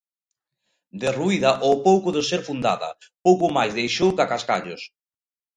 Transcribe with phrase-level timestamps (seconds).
[1.03, 2.89] Derruída ao pouco de ser fundada,
[3.25, 4.81] pouco máis deixou ca cascallos.